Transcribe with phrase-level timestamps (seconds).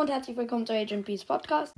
[0.00, 1.74] und herzlich willkommen zu Agent Peace Podcast.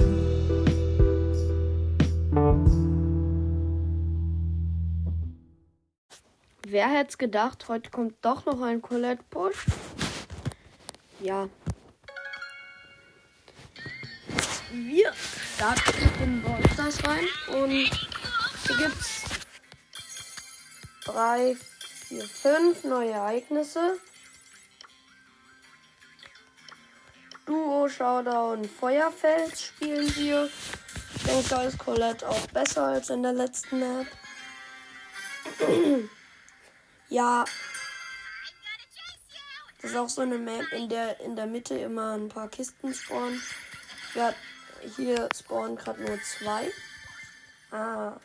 [6.69, 9.67] Wer hätte gedacht, heute kommt doch noch ein Colette Push?
[11.19, 11.49] Ja.
[14.73, 17.27] Wir starten in Ballstars rein
[17.61, 19.25] und hier gibt's
[21.05, 21.57] drei,
[22.07, 23.99] vier, fünf neue Ereignisse.
[27.83, 30.49] Duo, Showdown, Feuerfels spielen wir.
[31.17, 34.07] Ich denke, da ist Colette auch besser als in der letzten Map.
[37.09, 37.45] ja.
[39.81, 42.95] Das ist auch so eine Map, in der in der Mitte immer ein paar Kisten
[42.95, 43.43] spawnen.
[44.15, 44.33] Ja,
[44.97, 46.71] hier spawnen gerade nur zwei.
[47.73, 48.21] Ah.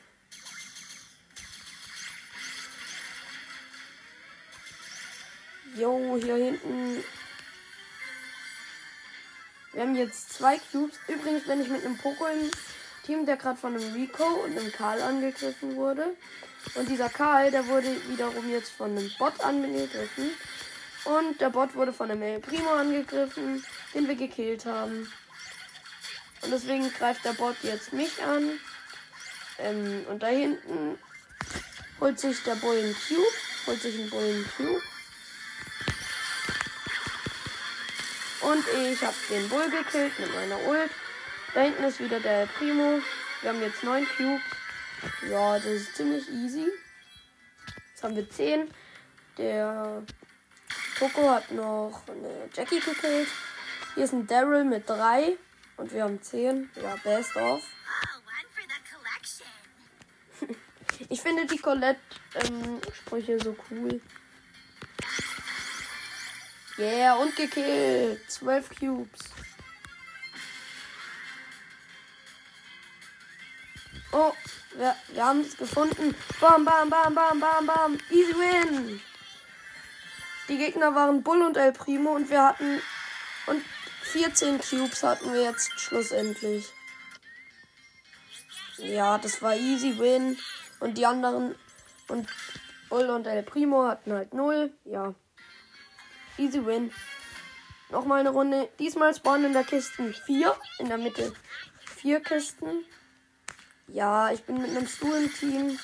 [5.76, 7.04] Jo, hier hinten
[9.78, 10.96] wir haben jetzt zwei Cubes.
[11.08, 12.50] Übrigens bin ich mit einem Poco im
[13.06, 16.16] Team, der gerade von einem Rico und einem Karl angegriffen wurde.
[16.74, 20.32] Und dieser Karl, der wurde wiederum jetzt von einem Bot angegriffen.
[21.06, 25.14] Und der Bot wurde von einem Primo angegriffen, den wir gekillt haben.
[26.42, 28.60] Und deswegen greift der Bot jetzt mich an.
[29.60, 30.98] Ähm, und da hinten
[32.02, 33.22] holt sich der Bullen Cube.
[33.68, 34.82] Holt sich einen Bullen Cube.
[38.48, 40.90] Und ich habe den Bull gekillt mit meiner Ult.
[41.54, 43.02] Da hinten ist wieder der Primo.
[43.42, 44.42] Wir haben jetzt 9 Cubes.
[45.30, 46.66] Ja, das ist ziemlich easy.
[47.90, 48.72] Jetzt haben wir 10.
[49.38, 50.02] Der
[50.98, 53.28] Poco hat noch eine Jackie gekillt.
[53.96, 55.38] Hier ist ein Daryl mit 3.
[55.76, 56.70] Und wir haben 10.
[56.82, 57.62] Ja, best of.
[61.10, 64.00] ich finde die Colette-Sprüche ähm, so cool.
[66.78, 68.30] Yeah, und gekillt.
[68.30, 69.20] Zwölf Cubes.
[74.12, 74.32] Oh,
[74.76, 76.16] wir, wir haben es gefunden.
[76.40, 77.98] Bam, bam, bam, bam, bam, bam.
[78.12, 79.02] Easy win.
[80.50, 82.80] Die Gegner waren Bull und El Primo und wir hatten.
[83.48, 83.64] Und
[84.04, 86.72] 14 Cubes hatten wir jetzt schlussendlich.
[88.78, 90.38] Ja, das war easy win.
[90.80, 91.56] Und die anderen.
[92.08, 92.30] Und
[92.90, 94.72] Bull und El Primo hatten halt 0.
[94.86, 95.16] Ja.
[96.38, 96.92] Easy win.
[97.90, 98.70] Nochmal eine Runde.
[98.80, 100.56] Diesmal spawnen in der Kiste 4.
[100.80, 101.34] In der Mitte
[101.98, 102.86] 4 Kisten.
[103.88, 105.80] Ja, ich bin mit einem Stu im Team,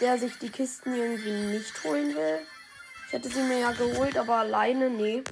[0.00, 2.40] der sich die Kisten irgendwie nicht holen will.
[3.06, 5.22] Ich hätte sie mir ja geholt, aber alleine, nee.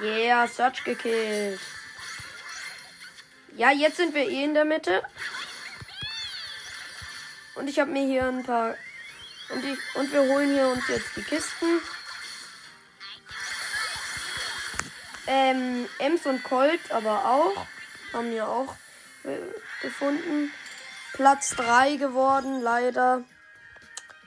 [0.00, 1.60] Yeah, Search gekillt.
[3.56, 5.02] Ja, jetzt sind wir eh in der Mitte.
[7.54, 8.76] Und ich habe mir hier ein paar.
[9.50, 11.80] Und, ich, und wir holen hier uns jetzt die Kisten.
[15.26, 17.66] Ähm, Ems und Colt aber auch.
[18.12, 18.74] Haben wir auch
[19.24, 19.38] äh,
[19.80, 20.52] gefunden.
[21.12, 23.22] Platz 3 geworden, leider.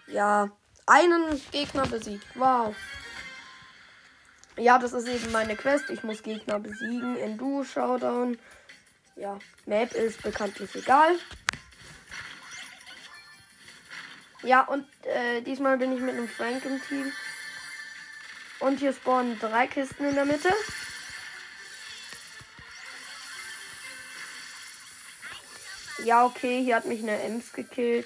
[0.07, 0.49] Ja,
[0.85, 2.25] einen Gegner besiegt.
[2.35, 2.75] Wow.
[4.57, 5.89] Ja, das ist eben meine Quest.
[5.89, 7.17] Ich muss Gegner besiegen.
[7.17, 8.37] In Duo Showdown.
[9.15, 11.17] Ja, Map ist bekanntlich egal.
[14.45, 17.11] Ja, und äh, diesmal bin ich mit einem Frank im Team.
[18.59, 20.53] Und hier spawnen drei Kisten in der Mitte.
[26.03, 28.05] Ja, okay, hier hat mich eine Ems gekillt.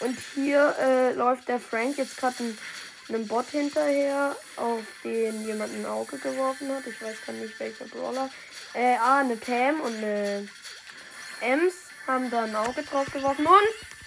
[0.00, 2.36] Und hier äh, läuft der Frank jetzt gerade
[3.10, 6.86] einem Bot hinterher, auf den jemand ein Auge geworfen hat.
[6.86, 8.30] Ich weiß gar nicht welcher Brawler.
[8.72, 10.48] Äh, ah, eine Pam und eine
[11.42, 11.74] Ems
[12.06, 13.46] haben da ein Auge drauf geworfen.
[13.46, 13.97] Und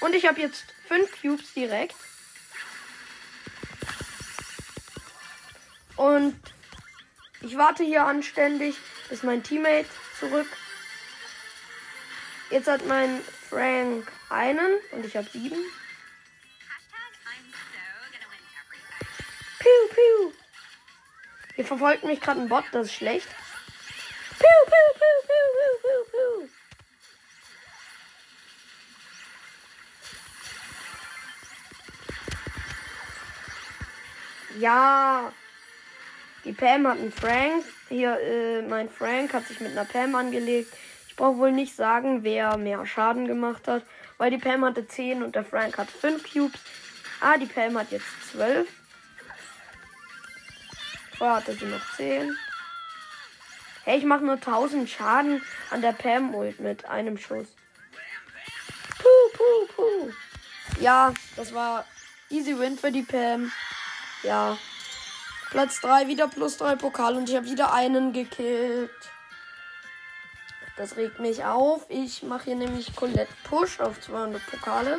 [0.00, 1.94] Und ich habe jetzt fünf Cubes direkt.
[5.96, 6.40] Und
[7.42, 8.76] ich warte hier anständig,
[9.08, 9.88] bis mein Teammate
[10.18, 10.48] zurück.
[12.50, 15.58] Jetzt hat mein Frank einen und ich habe sieben.
[19.58, 20.32] Piu, piu.
[21.54, 23.28] Hier verfolgt mich gerade ein Bot, das ist schlecht.
[24.38, 26.59] Piu, piu, piu, piu, piu, piu, piu.
[34.58, 35.32] Ja.
[36.44, 37.64] Die Pam hat einen Frank.
[37.88, 40.72] Hier, äh, mein Frank hat sich mit einer Pam angelegt.
[41.08, 43.84] Ich brauche wohl nicht sagen, wer mehr Schaden gemacht hat.
[44.18, 46.60] Weil die Pam hatte 10 und der Frank hat 5 Cubes.
[47.20, 48.68] Ah, die Pam hat jetzt 12.
[51.18, 52.34] Vorher hatte sie noch 10.
[53.84, 57.48] Hey, ich mache nur 1000 Schaden an der Pam-Ult mit einem Schuss.
[60.80, 61.84] Ja, das war
[62.30, 63.52] easy win für die Pam.
[64.22, 64.58] Ja.
[65.50, 68.90] Platz 3, wieder plus 3 Pokal und ich habe wieder einen gekillt.
[70.76, 71.86] Das regt mich auf.
[71.88, 74.98] Ich mache hier nämlich Colette Push auf 200 Pokale.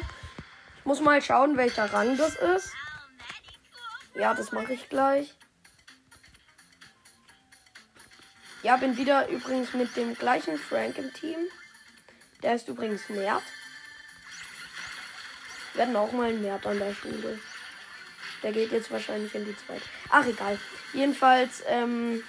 [0.79, 2.73] Ich muss mal schauen, welcher Rang das ist.
[4.13, 5.35] Ja, das mache ich gleich.
[8.63, 11.39] Ja, bin wieder übrigens mit dem gleichen Frank im Team.
[12.44, 13.44] Der ist übrigens Mert.
[15.73, 17.39] Wir hatten auch mal Mert an der Schule.
[18.43, 19.83] Der geht jetzt wahrscheinlich in die zweite.
[20.09, 20.59] Ach, egal.
[20.93, 22.23] Jedenfalls, ähm,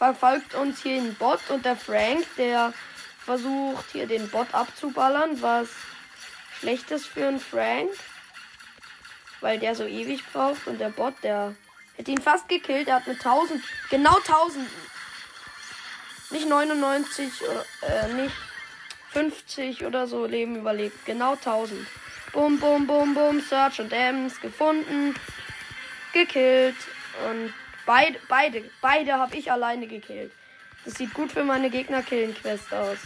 [0.00, 2.72] verfolgt uns hier ein Bot und der Frank, der
[3.22, 5.68] versucht hier den Bot abzuballern, was
[6.58, 7.90] schlecht ist für einen Frank.
[9.42, 11.54] Weil der so ewig braucht und der Bot, der
[11.96, 12.88] hätte ihn fast gekillt.
[12.88, 14.66] Er hat mit 1000, genau 1000,
[16.30, 18.34] nicht 99 oder, äh, nicht
[19.12, 21.04] 50 oder so Leben überlebt.
[21.04, 21.86] Genau 1000.
[22.32, 23.40] Bum, bum, bum, bum.
[23.40, 25.14] Search und Ems gefunden.
[26.12, 26.76] Gekillt.
[27.28, 27.52] Und
[27.86, 30.32] beide, beide, beide habe ich alleine gekillt.
[30.84, 32.98] Das sieht gut für meine Gegner-Killen-Quest aus.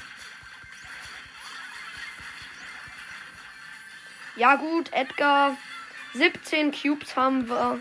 [4.37, 5.56] Ja gut, Edgar.
[6.15, 7.81] 17 Cubes haben wir.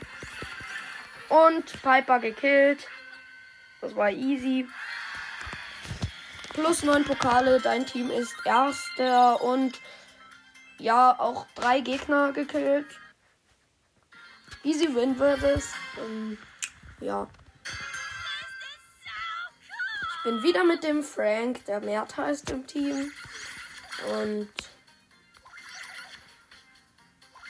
[1.30, 2.88] Und Piper gekillt.
[3.81, 4.68] Das war easy.
[6.54, 7.60] Plus 9 Pokale.
[7.60, 9.42] Dein Team ist erster.
[9.42, 9.80] Und
[10.78, 12.88] ja, auch drei Gegner gekillt.
[14.64, 15.74] Easy Win wird es.
[16.00, 16.38] Ähm,
[17.00, 17.28] ja.
[20.18, 23.12] Ich bin wieder mit dem Frank, der Mert heißt im Team.
[24.14, 24.50] Und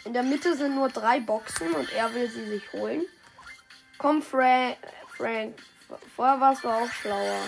[0.06, 3.06] in der Mitte sind nur drei Boxen und er will sie sich holen.
[3.98, 4.75] Komm, Fra
[5.16, 5.58] Frank.
[6.16, 7.48] Vorher warst du auch schlauer.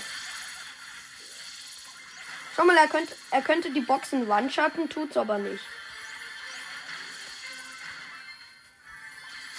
[2.55, 5.63] Schau mal, er könnte, er könnte die Boxen one-shotten, tut's aber nicht.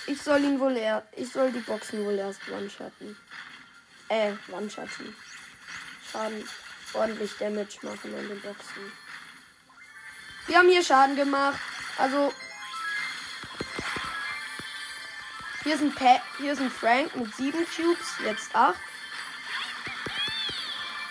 [0.07, 3.17] Ich soll ihn wohl er, ich soll die Boxen wohl erst one-shotten.
[4.09, 5.15] Äh, one-shotten.
[6.11, 6.49] Schaden,
[6.95, 8.93] ordentlich Damage machen an den Boxen.
[10.47, 11.59] Wir haben hier Schaden gemacht.
[11.99, 12.33] Also,
[15.65, 18.81] hier ist ein, pa hier ist ein Frank mit sieben Cubes, jetzt acht.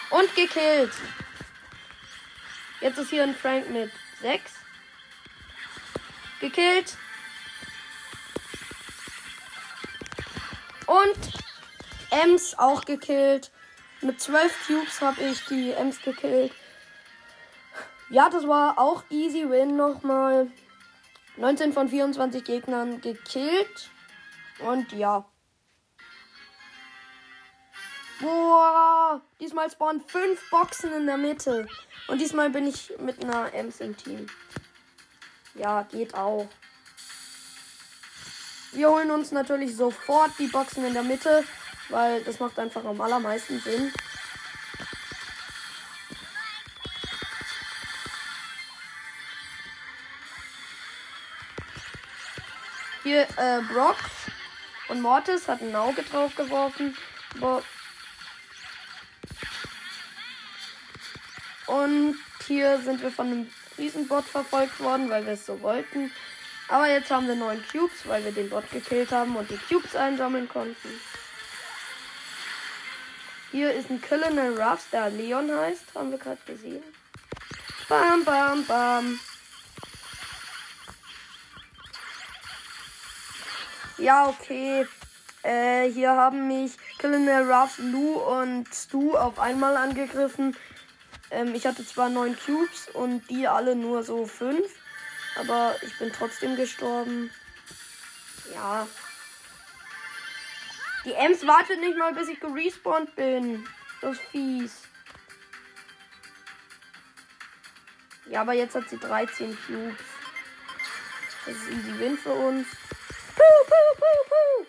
[0.09, 0.93] Und gekillt.
[2.81, 3.91] Jetzt ist hier ein Frank mit
[4.21, 4.53] sechs.
[6.39, 6.97] Gekillt.
[10.85, 11.33] Und
[12.11, 13.51] Ems auch gekillt.
[14.01, 16.51] Mit 12 Cubes habe ich die Ems gekillt.
[18.09, 20.51] Ja, das war auch easy win nochmal.
[21.37, 23.89] 19 von 24 Gegnern gekillt.
[24.59, 25.25] Und ja.
[28.19, 31.67] Boah, diesmal spawnen 5 Boxen in der Mitte.
[32.07, 34.27] Und diesmal bin ich mit einer Ems im Team.
[35.55, 36.47] Ja, geht auch.
[38.71, 41.43] Wir holen uns natürlich sofort die Boxen in der Mitte,
[41.89, 43.91] weil das macht einfach am allermeisten Sinn.
[53.03, 53.97] Hier äh, Brock
[54.89, 56.97] und Mortis hat ein Auge drauf geworfen.
[61.67, 62.17] Und
[62.47, 66.11] hier sind wir von einem Riesenbot verfolgt worden, weil wir es so wollten.
[66.67, 69.95] Aber jetzt haben wir neun Cubes, weil wir den Bot gekillt haben und die Cubes
[69.95, 70.89] einsammeln konnten.
[73.51, 75.83] Hier ist ein Colonel Ruffs, der Leon heißt.
[75.93, 76.83] Haben wir gerade gesehen.
[77.87, 79.19] Bam, bam, bam.
[83.97, 84.87] Ja, okay.
[85.43, 90.57] Äh, hier haben mich Colonel Ruffs, Lou und Stu auf einmal angegriffen.
[91.35, 94.71] Ähm, ich hatte zwar neun Cubes und die alle nur so fünf.
[95.35, 97.29] Aber ich bin trotzdem gestorben.
[98.53, 98.87] Ja.
[101.03, 103.67] Die Ems wartet nicht mal, bis ich gerespawnt bin.
[104.01, 104.81] Das ist fies.
[108.27, 110.05] Ja, aber jetzt hat sie 13 Cubes.
[111.45, 112.65] Das ist easy win für uns.
[113.35, 114.65] Puh, puh, puh, puh.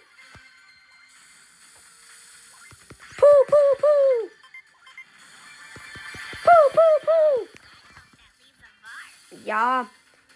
[3.17, 4.36] Puh, puh, puh.
[6.47, 7.49] Puh, puh, puh.
[9.45, 9.87] Ja,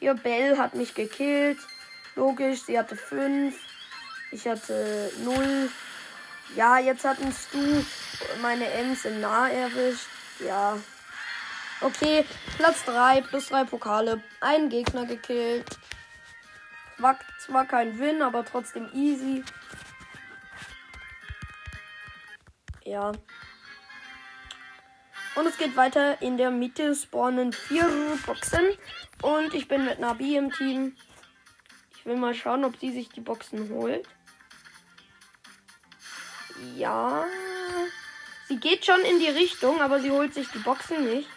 [0.00, 1.58] Ihr Bell hat mich gekillt.
[2.16, 3.54] Logisch, sie hatte 5.
[4.32, 5.70] Ich hatte 0.
[6.56, 7.84] Ja, jetzt hatten Stu
[8.40, 10.08] meine Ems im Nah erwischt.
[10.40, 10.78] Ja.
[11.82, 12.24] Okay,
[12.56, 14.22] Platz 3, plus 3 Pokale.
[14.40, 15.66] Einen Gegner gekillt.
[16.98, 19.44] War zwar kein Win, aber trotzdem easy.
[22.84, 23.12] Ja.
[25.40, 26.20] Und es geht weiter.
[26.20, 27.88] In der Mitte spawnen vier
[28.26, 28.60] Boxen.
[29.22, 30.94] Und ich bin mit Nabi im Team.
[31.96, 34.06] Ich will mal schauen, ob sie sich die Boxen holt.
[36.76, 37.24] Ja.
[38.48, 41.30] Sie geht schon in die Richtung, aber sie holt sich die Boxen nicht.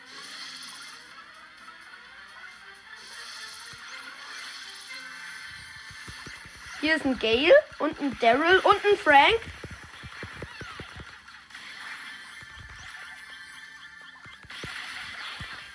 [6.82, 9.40] Hier ist ein Gale und ein Daryl und ein Frank.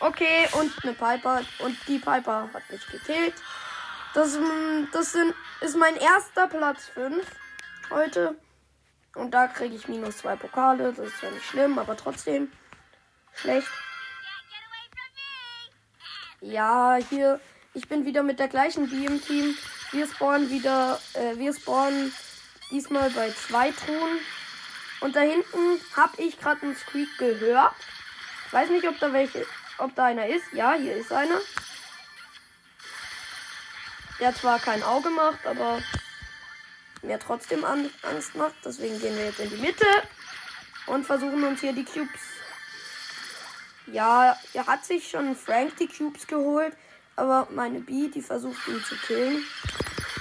[0.01, 1.43] Okay, und eine Piper.
[1.59, 3.35] Und die Piper hat mich gekillt.
[4.15, 7.25] Das, mm, das sind, ist mein erster Platz 5
[7.91, 8.37] heute.
[9.15, 10.93] Und da kriege ich minus zwei Pokale.
[10.93, 12.53] Das ist ja nicht schlimm, aber trotzdem
[13.35, 13.69] schlecht.
[16.41, 17.41] Ja, hier,
[17.75, 19.57] ich bin wieder mit der gleichen B im Team.
[19.91, 22.13] Wir spawnen wieder, äh, wir spawnen
[22.71, 24.21] diesmal bei zwei Truhen.
[25.01, 27.75] Und da hinten habe ich gerade einen Squeak gehört.
[28.47, 29.45] Ich weiß nicht, ob da welche
[29.79, 30.45] ob da einer ist.
[30.53, 31.39] Ja, hier ist einer.
[34.21, 35.81] Der zwar kein Auge macht, aber
[37.03, 38.55] mir trotzdem Angst macht.
[38.65, 39.87] Deswegen gehen wir jetzt in die Mitte
[40.87, 42.21] und versuchen uns hier die Cubes.
[43.87, 46.77] Ja, er hat sich schon Frank die Cubes geholt,
[47.17, 49.45] aber meine B, die versucht ihn zu killen.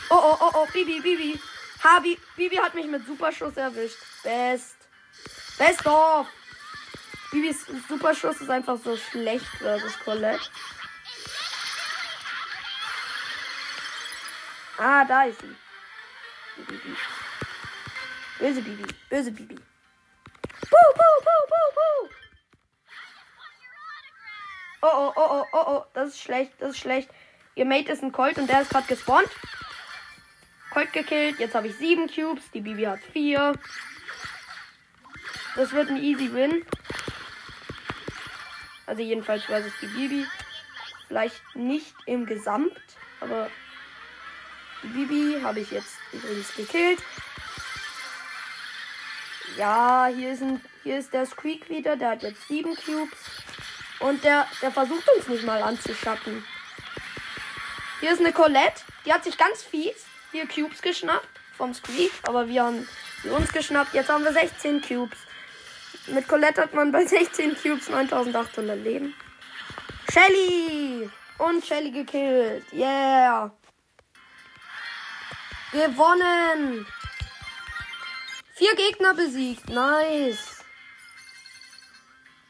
[0.09, 1.39] Oh, oh, oh, oh, Bibi, Bibi.
[1.83, 2.01] Ha,
[2.35, 3.97] Bibi hat mich mit Superschuss erwischt.
[4.23, 4.77] Best.
[5.57, 6.27] Best of.
[7.31, 10.49] Bibis Superschuss ist einfach so schlecht versus Colette.
[14.77, 15.55] Ah, da ist sie.
[16.63, 16.95] Bibi.
[18.39, 18.85] Böse Bibi.
[19.09, 19.55] Böse Bibi.
[19.55, 22.09] Puh, puh, puh, puh, puh.
[24.81, 25.85] Oh, oh, oh, oh, oh, oh.
[25.93, 26.53] Das ist schlecht.
[26.59, 27.09] Das ist schlecht.
[27.55, 29.29] Ihr Mate ist ein Colt und der ist gerade gespawnt.
[30.69, 31.39] Colt gekillt.
[31.39, 32.51] Jetzt habe ich sieben Cubes.
[32.53, 33.53] Die Bibi hat vier.
[35.55, 36.63] Das wird ein easy Win.
[38.87, 40.25] Also jedenfalls weiß es die Bibi.
[41.07, 42.81] Vielleicht nicht im Gesamt,
[43.21, 43.49] aber
[44.81, 46.99] die Bibi habe ich jetzt übrigens gekillt.
[49.57, 51.95] Ja, hier ist, ein, hier ist der Squeak wieder.
[51.95, 53.17] Der hat jetzt sieben Cubes.
[53.99, 56.45] Und der, der versucht uns nicht mal anzuschatten.
[57.99, 58.83] Hier ist eine Colette.
[59.05, 61.27] Die hat sich ganz fies hier Cubes geschnappt
[61.57, 62.11] vom Squeak.
[62.23, 62.87] Aber wir haben
[63.23, 63.93] sie uns geschnappt.
[63.93, 65.17] Jetzt haben wir 16 Cubes.
[66.07, 69.13] Mit Colette hat man bei 16 Cubes 9800 Leben.
[70.11, 71.09] Shelly!
[71.37, 72.65] Und Shelly gekillt.
[72.71, 73.51] Yeah!
[75.71, 76.85] Gewonnen!
[78.55, 79.69] Vier Gegner besiegt.
[79.69, 80.63] Nice.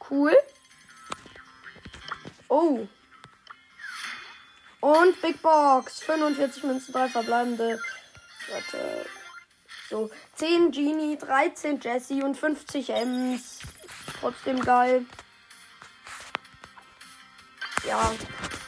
[0.09, 0.37] Cool.
[2.47, 2.87] Oh.
[4.79, 5.99] Und Big Box.
[6.01, 7.81] 45 Münzen, 3 verbleibende.
[8.49, 9.05] Warte.
[9.89, 13.59] So, 10 Genie, 13 Jesse und 50 Ems.
[14.19, 15.05] Trotzdem geil.
[17.87, 18.11] Ja.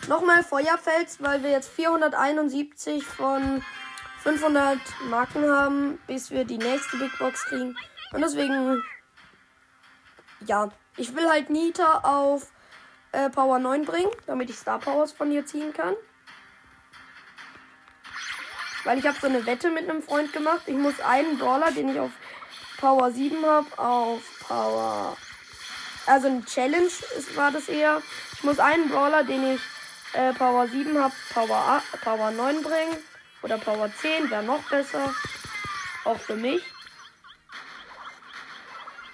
[0.07, 3.61] Nochmal Feuerfels, weil wir jetzt 471 von
[4.23, 7.75] 500 Marken haben, bis wir die nächste Big Box kriegen.
[8.11, 8.81] Und deswegen,
[10.45, 12.51] ja, ich will halt Nita auf
[13.11, 15.95] äh, Power 9 bringen, damit ich Star Powers von ihr ziehen kann.
[18.83, 20.61] Weil ich habe so eine Wette mit einem Freund gemacht.
[20.65, 22.11] Ich muss einen Brawler, den ich auf
[22.77, 25.17] Power 7 habe, auf Power.
[26.05, 28.01] Also eine Challenge ist, war das eher.
[28.33, 29.61] Ich muss einen Brawler, den ich
[30.13, 32.97] äh, Power 7 habe, Power, Power 9 bringen.
[33.41, 35.13] Oder Power 10 wäre noch besser.
[36.05, 36.63] Auch für mich.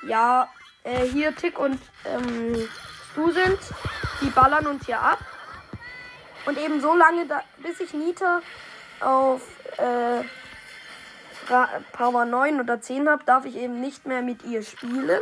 [0.08, 0.50] Ja,
[0.84, 2.70] äh, hier Tick und ähm,
[3.12, 3.60] Stu sind.
[4.22, 5.20] Die ballern uns hier ab.
[6.46, 8.42] Und eben so lange, da, bis ich Nita
[9.06, 9.42] auf
[9.78, 10.24] äh,
[11.92, 15.22] Power 9 oder 10 habe, darf ich eben nicht mehr mit ihr spielen.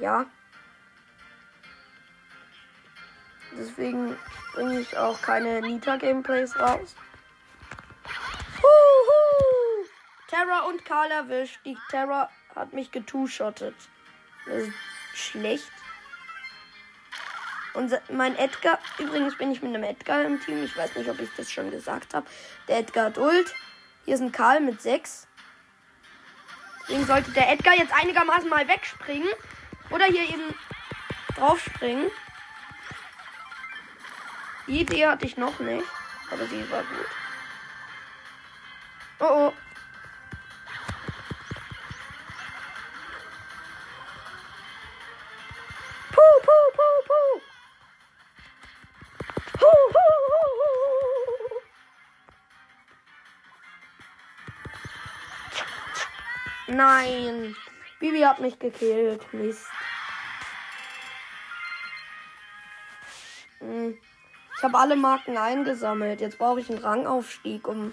[0.00, 0.26] Ja.
[3.52, 4.16] Deswegen
[4.54, 6.96] bringe ich auch keine Nita-Gameplays raus.
[8.58, 9.86] Huhu!
[10.28, 11.60] Terra und Karl erwischt.
[11.64, 13.76] Die Terra hat mich getu-shottet.
[14.46, 14.74] Das ist
[15.14, 15.70] schlecht.
[17.74, 20.62] Und mein Edgar, übrigens bin ich mit einem Edgar im Team.
[20.62, 22.26] Ich weiß nicht, ob ich das schon gesagt habe.
[22.68, 23.54] Der Edgar hat Ult.
[24.04, 25.26] Hier ist ein Karl mit 6.
[26.82, 29.28] Deswegen sollte der Edgar jetzt einigermaßen mal wegspringen.
[29.90, 30.54] Oder hier eben
[31.36, 32.10] draufspringen.
[34.66, 35.86] Die Idee hatte ich noch nicht.
[36.30, 37.06] Aber sie war gut.
[39.20, 39.52] Oh oh.
[56.82, 57.54] Nein.
[58.00, 59.32] Bibi hat mich gekillt.
[59.32, 59.68] Mist.
[63.60, 63.96] Hm.
[64.56, 66.20] Ich habe alle Marken eingesammelt.
[66.20, 67.92] Jetzt brauche ich einen Rangaufstieg, um.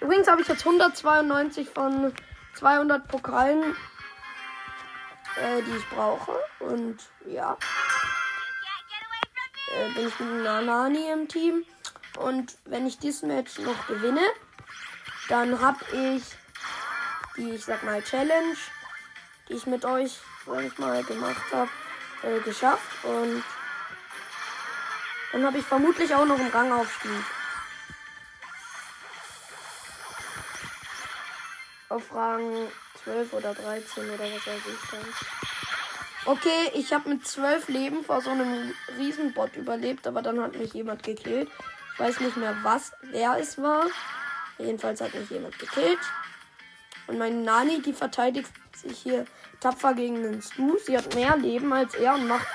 [0.00, 2.14] Übrigens habe ich jetzt 192 von
[2.54, 3.74] 200 Pokalen,
[5.36, 6.38] äh, die ich brauche.
[6.60, 7.58] Und ja.
[9.74, 11.64] Äh, bin ich mit Nanani im Team.
[12.20, 14.22] Und wenn ich dieses Match noch gewinne,
[15.28, 16.22] dann habe ich
[17.36, 18.56] die, ich sag mal, Challenge,
[19.48, 21.70] die ich mit euch, sag ich mal, gemacht habe,
[22.22, 23.04] äh, geschafft.
[23.04, 23.42] Und
[25.32, 27.10] dann habe ich vermutlich auch noch einen Rangaufstieg.
[31.88, 32.68] Auf Rang
[33.04, 35.14] 12 oder 13 oder was weiß ich dann.
[36.26, 40.74] Okay, ich habe mit 12 Leben vor so einem Riesenbot überlebt, aber dann hat mich
[40.74, 41.48] jemand gekillt.
[41.94, 43.86] Ich weiß nicht mehr, was, wer es war.
[44.58, 45.98] Jedenfalls hat mich jemand gekillt.
[47.10, 49.26] Und meine Nani, die verteidigt sich hier
[49.58, 50.78] tapfer gegen den Stu.
[50.78, 52.46] Sie hat mehr Leben als er und macht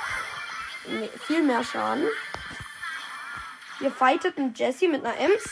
[1.27, 2.07] viel mehr Schaden.
[3.79, 5.43] Wir fighteten Jesse mit einer Ems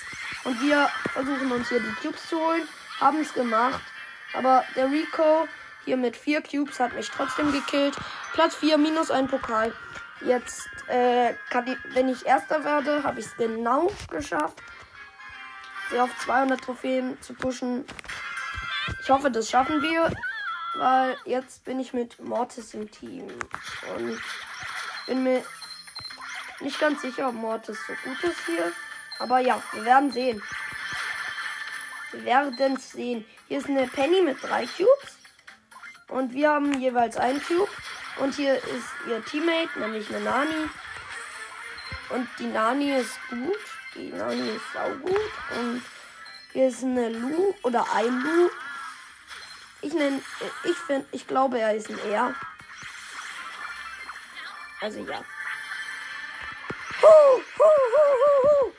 [0.45, 2.63] und wir versuchen uns hier die Cubes zu holen.
[3.01, 3.81] Haben es gemacht.
[4.33, 5.49] Aber der Rico
[5.83, 7.95] hier mit vier Cubes hat mich trotzdem gekillt.
[8.31, 9.73] Platz 4 minus ein Pokal.
[10.21, 14.59] Jetzt, äh, ich, wenn ich Erster werde, habe ich es genau geschafft.
[15.91, 17.83] Sie auf 200 Trophäen zu pushen.
[19.03, 20.11] Ich hoffe, das schaffen wir.
[20.75, 23.27] Weil jetzt bin ich mit Mortis im Team.
[23.95, 24.21] Und
[25.05, 25.43] bin mir
[26.61, 28.71] nicht ganz sicher, ob Mortis so gut ist hier.
[29.19, 30.41] Aber ja, wir werden sehen.
[32.11, 33.25] Wir werden sehen.
[33.47, 35.17] Hier ist eine Penny mit drei Cubes.
[36.07, 37.69] Und wir haben jeweils einen Cube.
[38.17, 40.69] Und hier ist ihr Teammate, nämlich eine Nani.
[42.09, 43.59] Und die Nani ist gut.
[43.95, 45.31] Die Nani ist saugut.
[45.59, 45.83] Und
[46.53, 48.49] hier ist eine Lu oder ein Lu.
[49.83, 50.21] Ich nenne,
[50.63, 52.33] ich finde, ich glaube, er ist ein R.
[54.79, 55.23] Also ja.
[57.01, 58.73] Hu, hu, hu,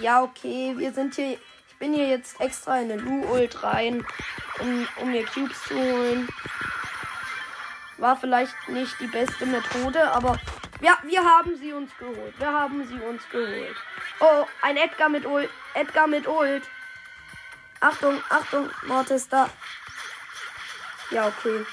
[0.00, 1.38] ja, okay, wir sind hier.
[1.68, 4.06] Ich bin hier jetzt extra in eine Lu-Ult rein,
[4.60, 6.28] um, um mir Cubes zu holen.
[7.98, 10.38] War vielleicht nicht die beste Methode, aber
[10.80, 12.38] ja, wir haben sie uns geholt.
[12.38, 13.76] Wir haben sie uns geholt.
[14.20, 15.50] Oh, ein Edgar mit Ult.
[15.74, 16.62] Edgar mit Ult.
[17.84, 19.50] Achtung, Achtung, Mortis da.
[21.10, 21.66] Ja, okay.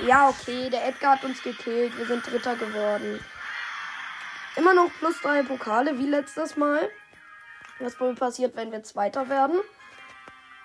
[0.00, 1.96] Ja, okay, der Edgar hat uns gekillt.
[1.96, 3.24] Wir sind Dritter geworden.
[4.56, 6.90] Immer noch plus drei Pokale, wie letztes Mal.
[7.78, 9.60] Was wohl passiert, wenn wir Zweiter werden?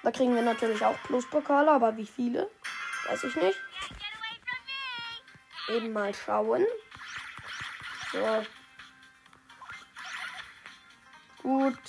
[0.01, 2.49] Da kriegen wir natürlich auch Pluspokale, aber wie viele?
[3.07, 3.59] Weiß ich nicht.
[5.67, 6.65] Eben mal schauen.
[8.11, 8.43] So.
[11.47, 11.79] Gut.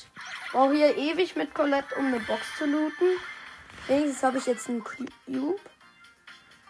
[0.52, 3.18] Brauche hier ewig mit Colette, um eine Box zu looten.
[3.88, 5.58] Wenigstens habe ich jetzt einen Cube.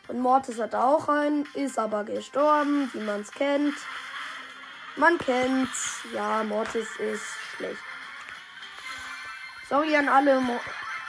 [0.08, 3.74] Und Mortis hat auch einen, ist aber gestorben, wie man es kennt.
[4.96, 5.98] Man kennt's.
[6.14, 7.82] Ja, Mortis ist schlecht.
[9.68, 10.58] Sorry an alle Mo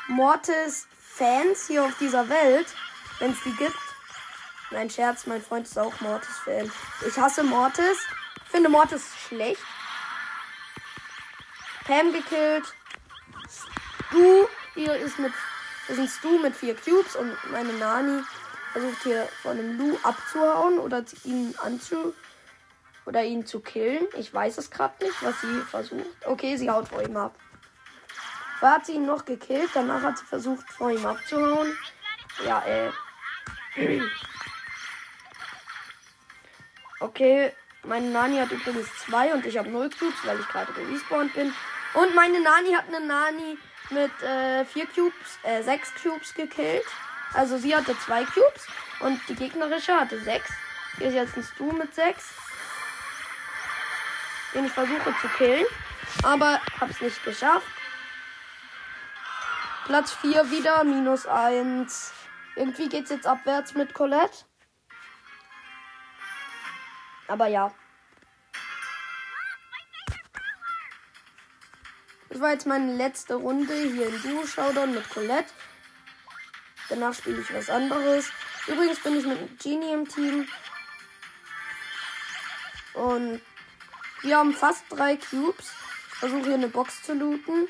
[0.10, 2.68] Mortis-Fans hier auf dieser Welt,
[3.20, 3.80] wenn es die gibt.
[4.72, 6.70] Nein, Scherz, mein Freund ist auch Mortis-Fan.
[7.08, 8.00] Ich hasse Mortis.
[8.52, 9.64] Finde Mortis schlecht.
[11.90, 12.76] Pam gekillt.
[13.50, 15.34] Stu hier ist mit
[15.88, 18.22] ist ein Stu mit vier Cubes und meine Nani
[18.74, 22.14] versucht hier von einem Lu abzuhauen oder ihn anzu
[23.08, 24.06] oder ihn zu killen.
[24.16, 26.28] Ich weiß es gerade nicht, was sie versucht.
[26.28, 27.34] Okay, sie haut vor ihm ab.
[28.60, 31.76] Vorher hat sie ihn noch gekillt, danach hat sie versucht, vor ihm abzuhauen.
[32.46, 32.92] Ja, äh.
[37.00, 37.52] Okay,
[37.84, 41.52] meine Nani hat übrigens zwei und ich habe null Cubes, weil ich gerade respawned bin.
[41.94, 43.58] Und meine Nani hat eine Nani
[43.90, 46.86] mit äh, vier Cubes, äh, sechs Cubes gekillt.
[47.34, 48.68] Also sie hatte zwei Cubes
[49.00, 50.50] und die gegnerische hatte sechs.
[50.98, 52.34] Hier ist jetzt ein Stu mit sechs.
[54.54, 55.66] Den ich versuche zu killen.
[56.24, 57.68] Aber hab's nicht geschafft.
[59.86, 62.14] Platz 4 wieder, minus 1.
[62.56, 64.46] Irgendwie geht's jetzt abwärts mit Colette.
[67.28, 67.72] Aber ja.
[72.30, 75.52] Das war jetzt meine letzte Runde hier in Duo Showdown mit Colette.
[76.90, 78.30] Danach spiele ich was anderes.
[78.68, 80.48] Übrigens bin ich mit Genie im Team.
[82.94, 83.42] Und
[84.22, 85.72] wir haben fast drei Cubes.
[86.12, 87.68] Ich versuche hier eine Box zu looten.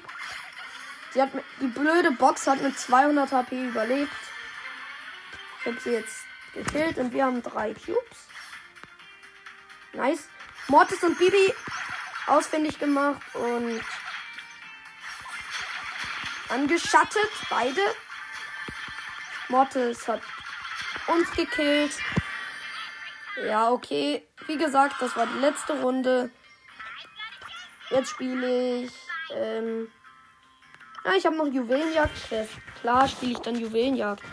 [1.13, 1.29] Sie hat
[1.61, 4.11] die blöde Box hat mit 200 HP überlebt.
[5.61, 8.27] Ich habe sie jetzt gekillt und wir haben drei Cubes.
[9.93, 10.27] Nice.
[10.67, 11.53] Mortis und Bibi
[12.27, 13.81] ausfindig gemacht und
[16.49, 17.81] angeschattet, beide.
[19.49, 20.21] Mortis hat
[21.07, 21.93] uns gekillt.
[23.45, 24.27] Ja, okay.
[24.47, 26.29] Wie gesagt, das war die letzte Runde.
[27.89, 28.91] Jetzt spiele ich.
[29.33, 29.87] Ähm,
[31.05, 32.51] ja, ich habe noch Juwelenjagd-Quest.
[32.81, 34.23] Klar spiele ich dann Juwelenjagd.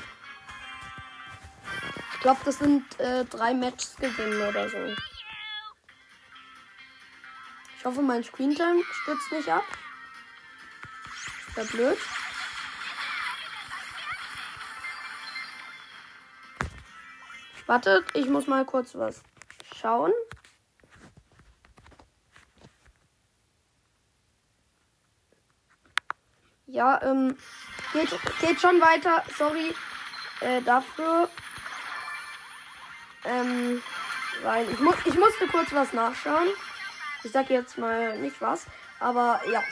[2.14, 4.78] Ich glaube, das sind äh, drei Matches gewinnen oder so.
[7.78, 9.64] Ich hoffe, mein Screentime stürzt nicht ab.
[11.56, 11.98] Ja blöd.
[17.66, 19.22] Wartet, ich muss mal kurz was
[19.74, 20.12] schauen.
[26.66, 27.36] Ja, ähm,
[27.92, 29.24] geht, geht schon weiter.
[29.36, 29.74] Sorry
[30.40, 31.28] äh, dafür.
[33.24, 33.82] Ähm,
[34.42, 36.48] weil ich, mu ich musste kurz was nachschauen.
[37.24, 38.66] Ich sag jetzt mal nicht was,
[39.00, 39.62] aber ja.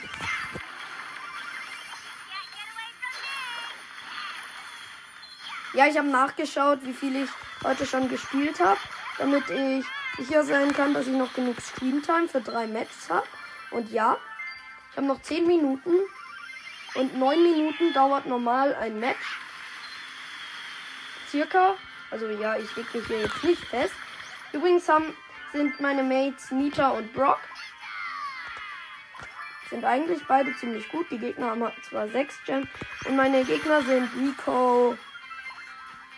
[5.75, 7.31] Ja, ich habe nachgeschaut, wie viel ich
[7.65, 8.79] heute schon gespielt habe,
[9.19, 9.85] damit ich
[10.17, 13.27] sicher sein kann, dass ich noch genug Streamtime für drei Matches habe.
[13.73, 14.17] Und ja,
[14.93, 15.95] ich habe noch 10 Minuten
[16.95, 19.41] und 9 Minuten dauert normal ein Match.
[21.29, 21.75] Circa.
[22.13, 23.95] Also ja, ich leg mich hier jetzt nicht fest.
[24.53, 25.17] Übrigens haben,
[25.53, 27.41] sind meine Mates Nita und Brock.
[29.71, 31.11] Sind eigentlich beide ziemlich gut.
[31.11, 32.69] Die Gegner haben zwar 6 Gems.
[33.07, 34.97] Und meine Gegner sind Rico,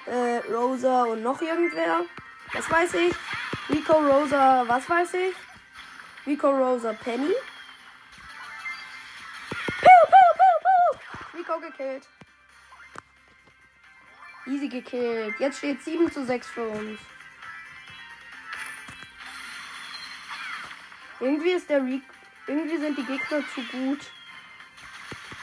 [0.06, 2.04] äh, Rosa und noch irgendwer.
[2.52, 3.14] Das weiß ich.
[3.68, 5.34] Rico, Rosa, was weiß ich?
[6.26, 7.34] Rico, Rosa, Penny.
[9.80, 11.38] Piu, piu, piu.
[11.38, 12.08] Rico gekillt.
[14.46, 15.34] Easy gekillt.
[15.40, 17.00] Jetzt steht 7 zu 6 für uns.
[21.18, 22.06] Irgendwie ist der Rico.
[22.46, 24.00] Irgendwie sind die Gegner zu gut.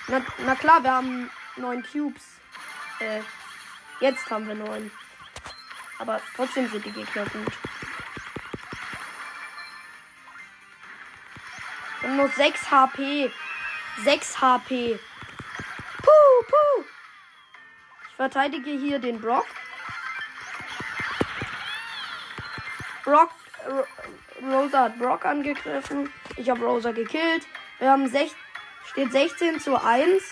[0.07, 2.23] Na, na klar, wir haben 9 Cubes.
[2.99, 3.21] Äh,
[3.99, 4.91] Jetzt haben wir neun.
[5.99, 7.53] Aber trotzdem sind die Gegner gut.
[12.03, 13.31] Und nur 6 HP.
[14.03, 14.99] 6 HP.
[15.97, 16.83] Puh, puh.
[18.09, 19.45] Ich verteidige hier den Brock.
[23.03, 23.31] Brock.
[24.41, 26.11] Rosa hat Brock angegriffen.
[26.35, 27.45] Ich habe Rosa gekillt.
[27.79, 28.33] Wir haben 6,
[28.91, 30.23] steht 16 zu 1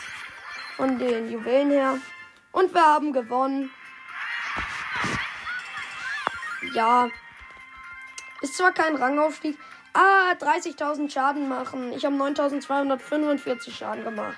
[0.76, 1.98] von den Juwelen her.
[2.52, 3.72] Und wir haben gewonnen.
[6.74, 7.10] Ja.
[8.42, 9.58] Ist zwar kein Rangaufstieg.
[9.94, 11.92] Ah, 30.000 Schaden machen.
[11.94, 14.38] Ich habe 9.245 Schaden gemacht.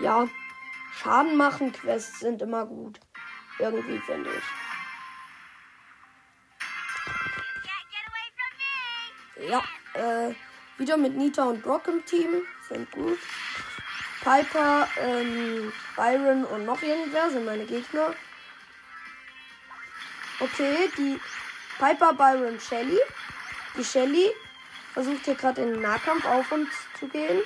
[0.00, 0.28] Ja.
[1.02, 3.00] Schaden machen Quests sind immer gut.
[3.58, 4.44] Irgendwie finde ich.
[9.48, 9.62] Ja,
[9.94, 10.34] äh,
[10.76, 12.42] wieder mit Nita und Brock im Team.
[12.68, 13.18] Sind gut.
[14.22, 18.14] Piper, ähm, Byron und noch irgendwer sind meine Gegner.
[20.40, 21.18] Okay, die
[21.78, 22.98] Piper, Byron, Shelly.
[23.76, 24.30] Die Shelly
[24.92, 27.40] versucht hier gerade in den Nahkampf auf uns zu gehen.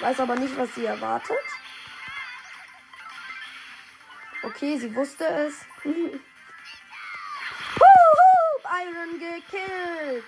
[0.00, 1.36] Weiß aber nicht, was sie erwartet.
[4.42, 5.64] Okay, sie wusste es.
[5.84, 6.22] Huhu,
[8.62, 10.24] Byron gekillt.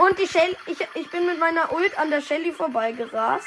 [0.00, 3.46] Und die Shelly, ich, ich bin mit meiner Ult an der Shelly vorbeigerast.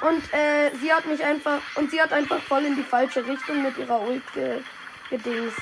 [0.00, 3.62] Und äh, sie hat mich einfach, und sie hat einfach voll in die falsche Richtung
[3.62, 4.60] mit ihrer Ult ge,
[5.10, 5.54] gedings.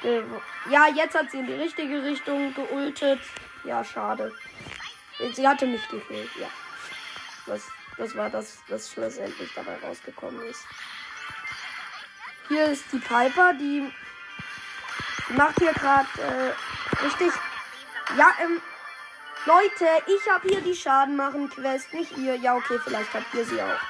[0.00, 0.22] Ge,
[0.70, 3.18] ja, jetzt hat sie in die richtige Richtung geultet.
[3.64, 4.32] Ja, schade.
[5.32, 6.48] Sie hatte mich gekillt, ja.
[7.46, 7.62] Das,
[7.98, 10.64] das war das, was schlussendlich dabei rausgekommen ist.
[12.46, 13.92] Hier ist die Piper, die
[15.30, 17.32] macht hier gerade äh, richtig
[18.16, 18.60] ja, ähm,
[19.46, 22.36] Leute, ich habe hier die Schaden machen Quest, nicht ihr.
[22.36, 23.80] Ja, okay, vielleicht habt ihr sie auch.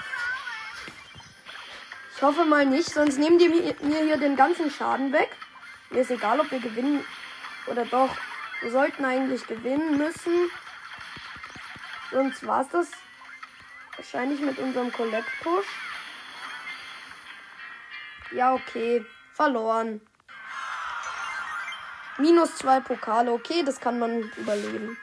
[2.15, 5.31] Ich hoffe mal nicht, sonst nehmen die mir hier den ganzen Schaden weg.
[5.91, 7.05] Mir ist egal, ob wir gewinnen
[7.67, 8.17] oder doch.
[8.61, 10.51] Wir sollten eigentlich gewinnen müssen.
[12.11, 12.91] Sonst war es das
[13.97, 15.67] wahrscheinlich mit unserem Collect Push.
[18.33, 19.05] Ja, okay.
[19.35, 20.01] Verloren.
[22.19, 23.33] Minus zwei Pokale.
[23.33, 24.97] Okay, das kann man überleben.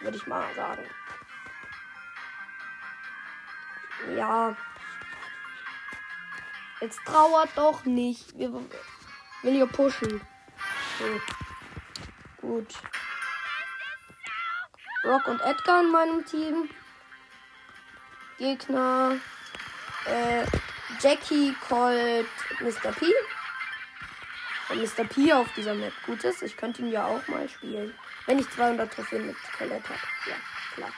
[0.00, 0.82] Würde ich mal sagen.
[4.14, 4.56] Ja.
[6.80, 8.38] Jetzt trauert doch nicht.
[8.38, 8.62] Wir will
[9.42, 10.20] hier pushen.
[10.98, 11.20] So.
[12.40, 12.74] Gut.
[15.04, 16.70] Rock und Edgar in meinem Team.
[18.38, 19.18] Gegner.
[20.06, 20.44] Äh,
[21.00, 22.26] Jackie, Colt,
[22.60, 22.92] Mr.
[22.92, 23.06] P.
[24.74, 25.04] Mr.
[25.04, 27.94] P auf dieser Map gut ist, ich könnte ihn ja auch mal spielen.
[28.26, 30.00] Wenn ich 200 Trophäen mit Colette habe.
[30.28, 30.36] Ja,
[30.74, 30.92] klar.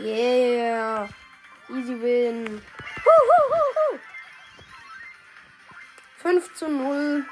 [0.00, 1.08] Yeah.
[1.70, 2.62] Easy win.
[6.18, 7.24] 5 zu 0.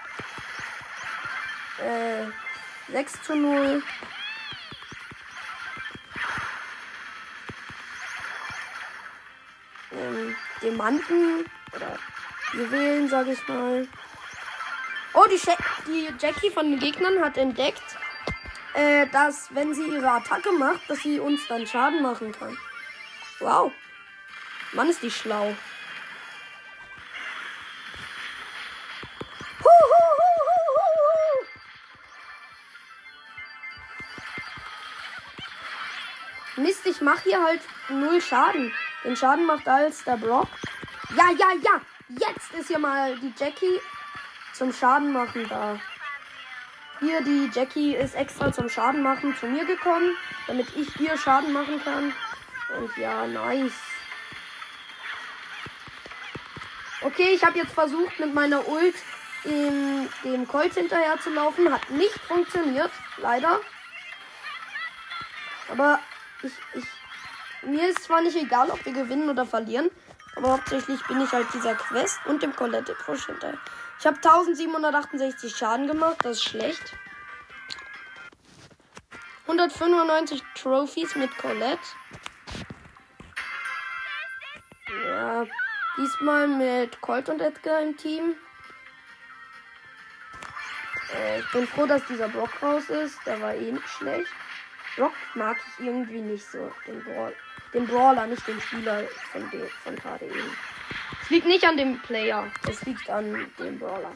[1.79, 3.83] Äh, 6 zu 0.
[10.03, 11.99] Ähm, Diamanten oder
[12.55, 13.87] Juwelen, sag ich mal.
[15.15, 17.83] Oh, die, Sha die Jackie von den Gegnern hat entdeckt,
[18.75, 22.57] äh, dass wenn sie ihre Attacke macht, dass sie uns dann Schaden machen kann.
[23.39, 23.73] Wow.
[24.73, 25.55] Mann, ist die schlau.
[37.03, 38.73] Mache hier halt null Schaden.
[39.05, 40.49] Den Schaden macht als der Brock.
[41.17, 41.81] Ja, ja, ja.
[42.09, 43.81] Jetzt ist hier mal die Jackie
[44.53, 45.79] zum Schaden machen da.
[47.01, 51.53] Hier, die Jackie ist extra zum Schaden machen zu mir gekommen, damit ich hier Schaden
[51.53, 52.15] machen kann.
[52.79, 53.73] Und ja, nice.
[57.01, 58.95] Okay, ich habe jetzt versucht, mit meiner Ult
[59.45, 61.73] in dem Colt hinterher zu laufen.
[61.73, 63.61] Hat nicht funktioniert, leider.
[65.69, 65.99] Aber
[66.43, 66.85] ich, ich,
[67.63, 69.91] mir ist zwar nicht egal, ob wir gewinnen oder verlieren.
[70.37, 73.59] Aber hauptsächlich bin ich halt dieser Quest und dem Colette Push hinterher.
[73.99, 76.97] Ich habe 1768 Schaden gemacht, das ist schlecht.
[79.47, 81.79] 195 Trophies mit Colette.
[85.07, 85.47] Ja,
[85.99, 88.35] diesmal mit Colt und Edgar im Team.
[91.15, 93.19] Äh, ich bin froh, dass dieser Brock raus ist.
[93.27, 94.33] Der war eh nicht schlecht.
[94.97, 96.71] Brock mag ich irgendwie nicht so.
[96.87, 97.35] Den, Brawl,
[97.73, 100.29] den Brawler, nicht den Spieler von, de, von gerade.
[101.23, 102.47] Es liegt nicht an dem Player.
[102.69, 104.13] Es liegt an dem Brawler.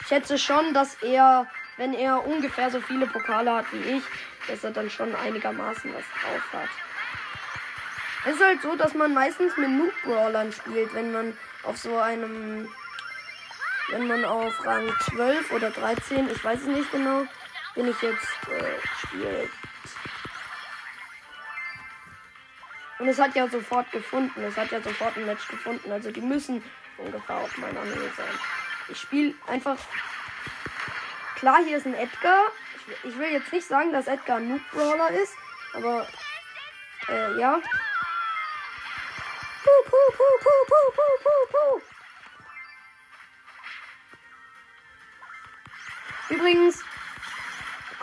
[0.00, 4.02] Ich schätze schon, dass er, wenn er ungefähr so viele Pokale hat wie ich,
[4.48, 6.68] dass er dann schon einigermaßen was drauf hat.
[8.26, 12.68] Es ist halt so, dass man meistens mit Noob-Brawlern spielt, wenn man auf so einem.
[13.88, 17.26] Wenn man auf Rang 12 oder 13, ich weiß es nicht genau,
[17.74, 19.50] bin ich jetzt äh, spielt.
[22.98, 24.42] Und es hat ja sofort gefunden.
[24.44, 25.90] Es hat ja sofort ein Match gefunden.
[25.90, 26.62] Also die müssen
[26.98, 28.38] ungefähr auf meiner Höhe sein.
[28.88, 29.76] Ich spiele einfach.
[31.36, 32.46] Klar, hier ist ein Edgar.
[32.86, 35.34] Ich, ich will jetzt nicht sagen, dass Edgar ein Noob-Brawler ist.
[35.74, 36.06] Aber
[37.08, 37.60] äh, ja.
[39.64, 41.80] Puh, puh, puh, puh, puh, puh, puh, puh.
[46.34, 46.84] Übrigens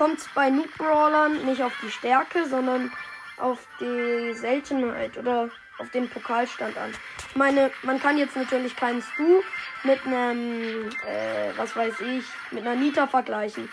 [0.01, 2.91] kommt es bei Noob Brawlern nicht auf die Stärke, sondern
[3.37, 6.91] auf die Seltenheit oder auf den Pokalstand an.
[7.29, 9.43] Ich meine, man kann jetzt natürlich keinen Stu
[9.83, 13.69] mit einem, äh, was weiß ich, mit einer Nita vergleichen.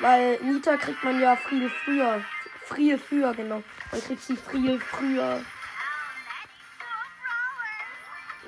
[0.00, 2.22] Weil Nita kriegt man ja viel früher.
[2.74, 3.62] Viel früher, genau.
[3.90, 5.42] Man kriegt sie viel früher.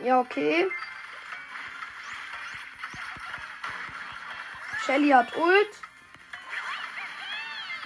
[0.04, 0.68] Ja, okay.
[4.84, 5.80] Shelly hat Ult.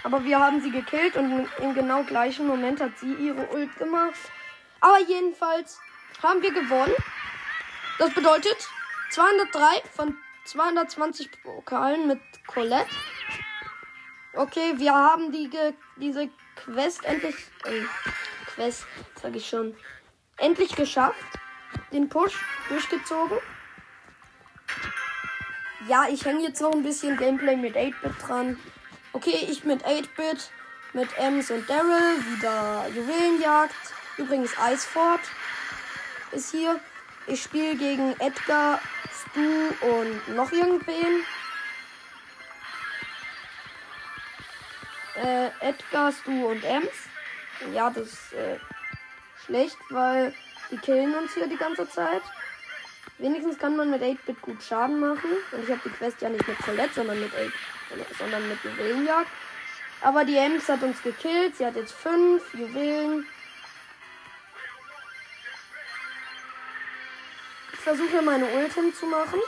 [0.03, 4.19] Aber wir haben sie gekillt und im genau gleichen Moment hat sie ihre Ult gemacht.
[4.81, 5.79] Aber jedenfalls
[6.23, 6.95] haben wir gewonnen.
[7.99, 8.57] Das bedeutet
[9.11, 9.61] 203
[9.95, 12.91] von 220 Pokalen mit Colette.
[14.35, 15.51] Okay, wir haben die
[15.97, 17.35] diese Quest endlich
[17.65, 17.83] äh,
[18.47, 18.87] Quest,
[19.21, 19.77] sag ich schon,
[20.37, 21.25] endlich geschafft
[21.93, 22.35] den Push
[22.69, 23.39] durchgezogen.
[25.89, 28.59] Ja, ich hänge jetzt noch ein bisschen Gameplay mit 8-Bit dran.
[29.13, 30.51] Okay, ich mit 8-Bit,
[30.93, 33.75] mit Ems und Daryl, wieder Juwelenjagd.
[34.19, 35.21] Übrigens Iceford
[36.31, 36.79] ist hier.
[37.27, 38.81] Ich spiele gegen Edgar,
[39.13, 41.25] Stu und noch irgendwen.
[45.17, 46.89] Äh, Edgar, Stu und Ems.
[47.75, 48.59] Ja, das ist äh,
[49.45, 50.33] schlecht, weil
[50.71, 52.23] die killen uns hier die ganze Zeit.
[53.21, 55.31] Wenigstens kann man mit 8-Bit gut Schaden machen.
[55.53, 59.29] Und ich habe die Quest ja nicht mit Colette, sondern mit 8, sondern mit Juwelenjagd.
[60.01, 61.55] Aber die Ems hat uns gekillt.
[61.57, 63.27] Sie hat jetzt 5 Juwelen.
[67.75, 69.41] Ich versuche meine Ult hinzumachen.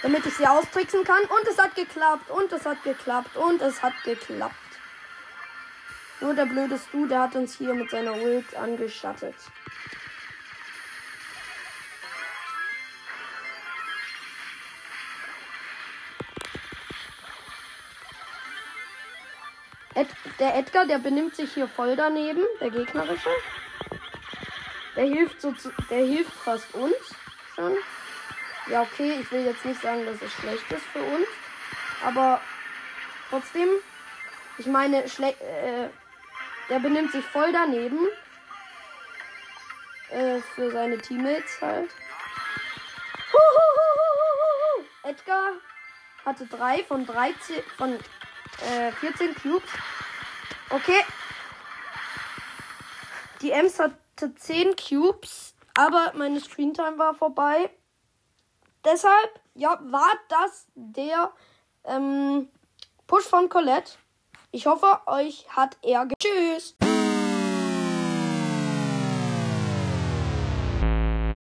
[0.00, 1.22] Damit ich sie austricksen kann.
[1.24, 2.30] Und es hat geklappt.
[2.30, 3.36] Und es hat geklappt.
[3.36, 4.54] Und es hat geklappt.
[6.22, 9.34] Nur der blöde Stu, der hat uns hier mit seiner Ult angeschattet.
[20.00, 20.08] Ed
[20.38, 23.30] der Edgar, der benimmt sich hier voll daneben, der gegnerische.
[24.96, 26.96] Der hilft so zu, der hilft fast uns
[27.54, 27.76] schon.
[28.68, 31.26] Ja, okay, ich will jetzt nicht sagen, dass es schlecht ist für uns.
[32.04, 32.40] Aber
[33.28, 33.68] trotzdem,
[34.58, 35.88] ich meine, äh,
[36.68, 37.98] der benimmt sich voll daneben.
[40.10, 41.90] Äh, für seine Teammates halt.
[43.32, 44.86] Huhuhuhuhuhu.
[45.04, 45.52] Edgar
[46.24, 49.70] hatte drei von 13 von äh, 14 Cubes.
[50.70, 51.02] Okay.
[53.42, 57.70] Die Ems hatte 10 Cubes, aber meine Screentime war vorbei.
[58.84, 61.32] Deshalb, ja, war das der
[61.84, 62.48] ähm,
[63.06, 63.92] Push von Colette.
[64.52, 66.08] Ich hoffe, euch hat er.
[66.18, 66.76] Tschüss.